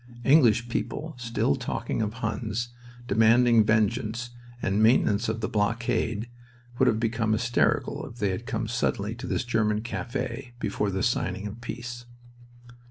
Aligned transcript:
English 0.23 0.67
people 0.67 1.13
still 1.19 1.55
talking 1.55 2.01
of 2.01 2.11
Huns, 2.13 2.69
demanding 3.07 3.63
vengeance, 3.63 4.31
the 4.59 4.71
maintenance 4.71 5.29
of 5.29 5.41
the 5.41 5.47
blockade, 5.47 6.27
would 6.79 6.87
have 6.87 6.99
become 6.99 7.33
hysterical 7.33 8.03
if 8.07 8.17
they 8.17 8.31
had 8.31 8.47
come 8.47 8.67
suddenly 8.67 9.13
to 9.13 9.27
this 9.27 9.43
German 9.45 9.81
cafe 9.81 10.53
before 10.59 10.89
the 10.89 11.03
signing 11.03 11.45
of 11.45 11.61
peace. 11.61 12.05